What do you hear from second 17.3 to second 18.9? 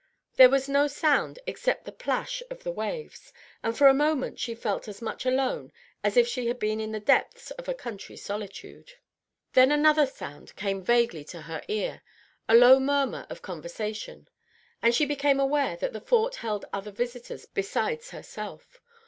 besides herself.